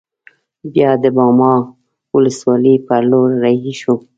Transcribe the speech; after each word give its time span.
بیا 0.73 0.89
د 1.03 1.05
باما 1.15 1.53
ولسوالۍ 2.15 2.75
پر 2.87 3.01
لور 3.09 3.29
رهي 3.43 3.73
شوو. 3.79 3.95